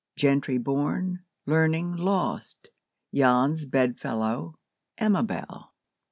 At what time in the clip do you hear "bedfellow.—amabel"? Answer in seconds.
3.67-5.71